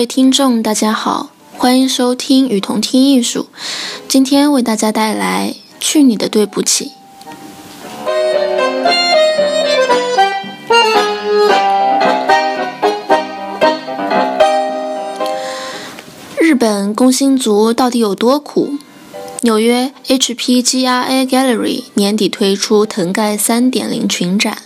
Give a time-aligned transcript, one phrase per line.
[0.00, 1.28] 位听众，大家好，
[1.58, 3.48] 欢迎收听雨桐听艺术。
[4.08, 6.92] 今天为大家带来《去你的对不起》。
[16.38, 18.78] 日本工薪族到底有多苦？
[19.42, 24.62] 纽约 HPGRA Gallery 年底推出藤盖三点零群展。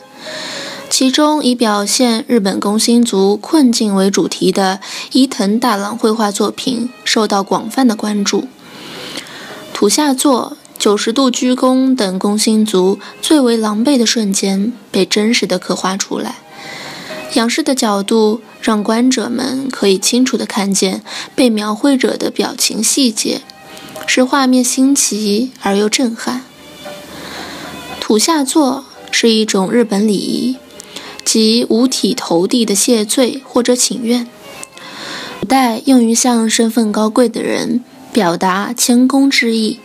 [0.90, 4.78] 其中以表现日本工薪族困境为主题的
[5.10, 8.46] 伊藤大朗绘画作品受到广泛的关注。
[9.72, 16.36] 土下座、九十度鞠躬等工薪族最为狼狈的瞬间被真实的刻画出来。
[17.32, 21.02] 仰视的角度让观者们可以清楚地看见
[21.34, 23.40] 被描绘者的表情细节，
[24.06, 26.44] 使画面新奇而又震撼。
[28.00, 30.56] 土下座是一种日本礼仪。
[31.24, 34.28] 即五体投地的谢罪或者请愿，
[35.40, 39.80] 古代用于向身份高贵的人表达谦恭之意，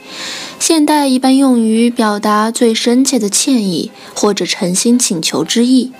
[0.59, 5.91] 现代一般用于表达最深切的歉意或者诚心请求之意。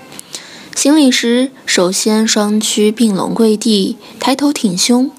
[0.75, 5.11] 行礼时，首先双膝并拢跪地，抬头挺胸，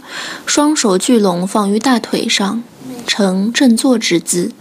[0.46, 2.62] 双手聚拢放于大腿上，
[3.06, 4.52] 呈正坐之姿，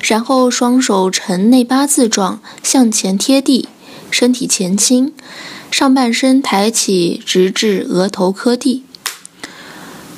[0.00, 3.68] 然后双手呈内八字状向前贴地。
[4.10, 5.12] 身体前倾，
[5.70, 8.84] 上半身抬起，直至额头磕地。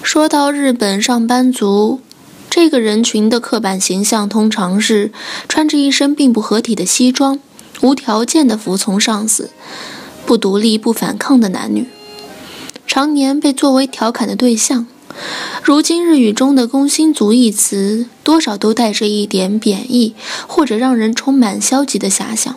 [0.03, 2.01] 说到日本上班族
[2.49, 5.13] 这个人群的刻板形象，通常是
[5.49, 7.39] 穿着一身并不合体的西装，
[7.83, 9.51] 无条件的服从上司，
[10.25, 11.87] 不独立、不反抗的男女，
[12.87, 14.87] 常年被作为调侃的对象。
[15.63, 20.15] 如今日语中的“工薪族”一词，多少都带着一点贬义，
[20.47, 22.57] 或者让人充满消极的遐想。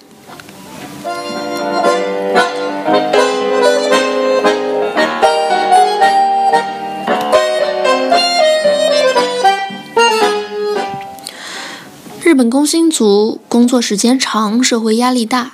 [12.33, 15.53] 日本工薪族工作时间长，社会压力大，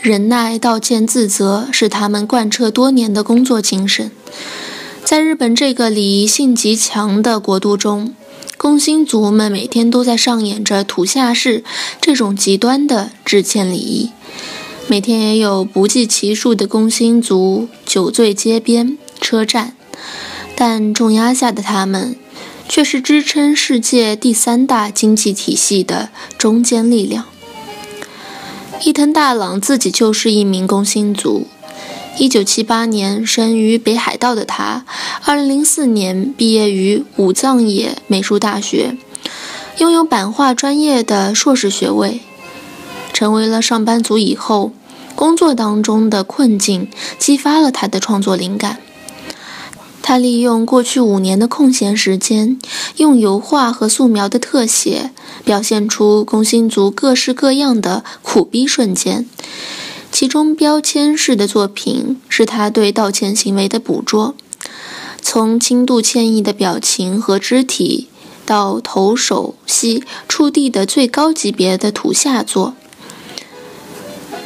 [0.00, 4.10] 忍耐、道歉、自责是他们贯彻多年的工作精神。
[5.04, 8.14] 在日本这个礼仪性极强的国度中，
[8.56, 11.62] 工薪族们每天都在上演着土下式
[12.00, 14.08] 这种极端的致歉礼仪。
[14.86, 19.74] 每天也有不计其数的工薪族酒醉街边、车站，
[20.56, 22.16] 但重压下的他们。
[22.68, 27.24] 却是支撑世界第三大经济体系的中坚力量。
[28.84, 31.46] 伊藤大朗自己就是一名工薪族。
[32.18, 34.84] 1978年生于北海道的他
[35.24, 38.96] ，2004年毕业于武藏野美术大学，
[39.78, 42.20] 拥有版画专业的硕士学位。
[43.12, 44.72] 成为了上班族以后，
[45.14, 48.78] 工作当中的困境激发了他的创作灵感。
[50.08, 52.58] 他利用过去五年的空闲时间，
[52.96, 55.10] 用油画和素描的特写，
[55.44, 59.28] 表现出工薪族各式各样的苦逼瞬间。
[60.10, 64.34] 其中标签式的作品是他对道歉行为的捕捉，
[65.20, 68.08] 从轻度歉意的表情和肢体，
[68.46, 72.72] 到头手膝触地的最高级别的土下座。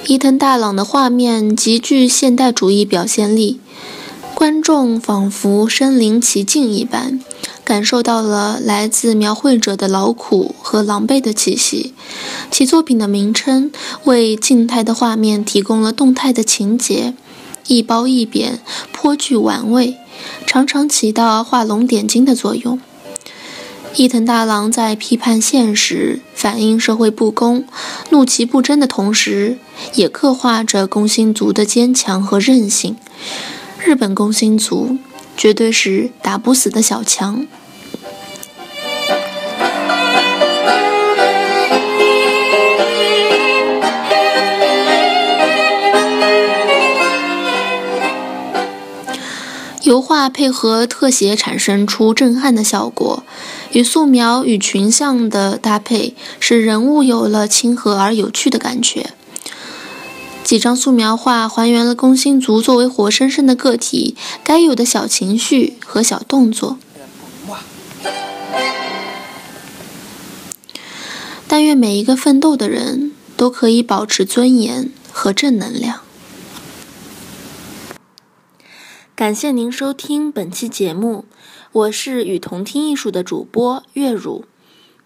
[0.08, 3.60] 伊藤大朗的画面极具现代主义表现力。
[4.42, 7.20] 观众仿佛身临其境一般，
[7.62, 11.94] 感受到了来自描绘者的劳苦和狼狈的气息。
[12.50, 13.70] 其作品的名称
[14.02, 17.14] 为静态的画面提供了动态的情节，
[17.68, 18.58] 一褒一贬，
[18.92, 19.96] 颇具玩味，
[20.44, 22.80] 常常起到画龙点睛的作用。
[23.94, 27.64] 伊藤大郎在批判现实、反映社会不公、
[28.10, 29.58] 怒其不争的同时，
[29.94, 32.96] 也刻画着工薪族的坚强和韧性。
[33.92, 34.96] 日本工薪族
[35.36, 37.46] 绝对是打不死的小强。
[49.82, 53.22] 油画配合特写，产生出震撼的效果，
[53.72, 59.10] 与素描与群像的搭配，使人物有了亲和而有趣的感觉。
[60.52, 64.14] 几张素描画还原了工薪族作为活生生的个体
[64.44, 66.76] 该有的小情绪和小动作。
[71.48, 76.00] 但愿每一个奋斗的人都可以保持尊严和正能量。
[79.14, 81.24] 感谢您收听本期节目，
[81.72, 84.44] 我是与同听艺术的主播月如。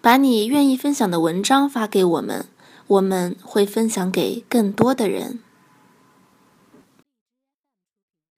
[0.00, 2.46] 把你愿意分享的文章发给我们，
[2.86, 5.40] 我们会分享给更多的人。